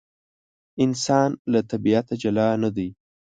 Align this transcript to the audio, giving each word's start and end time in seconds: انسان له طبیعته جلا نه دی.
انسان 0.83 1.29
له 1.51 1.59
طبیعته 1.71 2.13
جلا 2.21 2.47
نه 2.63 2.69
دی. 2.75 2.89